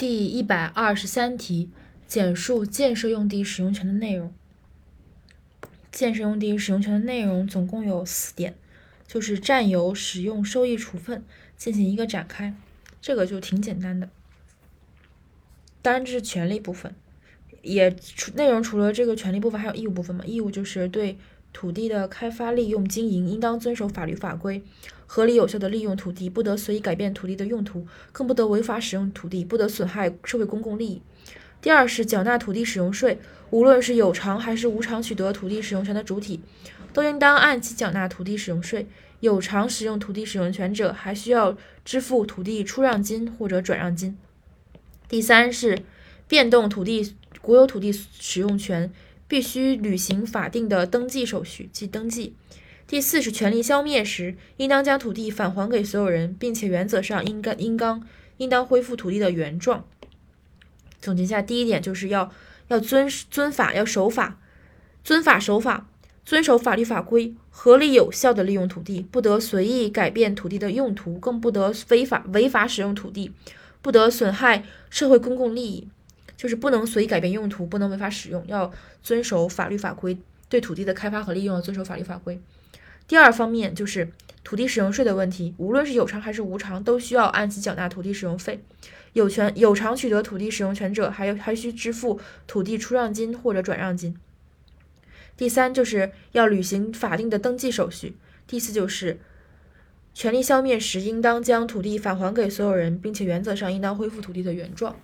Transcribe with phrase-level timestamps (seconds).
[0.00, 1.68] 第一百二十三题，
[2.08, 4.32] 简述建设用地使用权的内容。
[5.92, 8.54] 建设用地使用权的内容总共有四点，
[9.06, 11.22] 就是占有、使用、收益、处分
[11.54, 12.54] 进行一个展开，
[13.02, 14.08] 这个就挺简单的。
[15.82, 16.94] 当然这是权利部分，
[17.60, 20.24] 也除内容除了这个权利部分，还有义务部分嘛？
[20.24, 21.18] 义务就是对
[21.52, 24.62] 土地的开发、利用、经营，应当遵守法律法规，
[25.06, 31.02] 合理有效的利用土地，不得随意改变土地的用途，更不得违法使用土地，不得损害社会公共利益。
[31.60, 33.18] 第二是缴纳土地使用税，
[33.50, 36.40] 无论是有偿还是无偿取得土地使用权的主体，
[36.92, 38.86] 都应当按期缴纳土地使用税。
[39.20, 41.54] 有偿使用土地使用权者，还需要
[41.84, 44.16] 支付土地出让金或者转让金。
[45.10, 45.80] 第三是
[46.26, 48.90] 变动土地国有土地使用权，
[49.30, 52.34] 必须履行法定的登记手续，即登记。
[52.88, 58.04] 第四是权利消灭时，应当将土地返还给所有人，并且原则上应该应当
[58.38, 59.86] 应当恢复土地的原状。
[61.00, 62.32] 总结一下，第一点就是要
[62.66, 64.40] 要遵遵法，要守法，
[65.04, 65.88] 遵法守法，
[66.24, 73.30] 遵守法律法规，合理有效的利用土地，不得随意改变土地的用途，更不得非法违法使用土地，
[73.80, 75.88] 不得损害社会公共利益，
[76.40, 80.16] 就是不能随意改变用途，不能违法使用，要遵守法律法规，
[80.48, 82.40] 对土地的开发和利用要遵守法律法规。
[83.06, 84.10] 第二方面就是
[84.42, 88.64] 土地使用税的问题，无论是有偿还是无偿，都需要按期缴纳土地使用费。
[89.12, 94.16] 有权有偿取得土地使用权者，还有还需支付土地出让金或者转让金。
[95.36, 98.16] 第三就是要履行法定的登记手续。
[98.46, 99.20] 第四就是
[100.14, 104.96] 权利消灭时，应当将土地返还给所有人，并且原则上应当恢复土地的原状。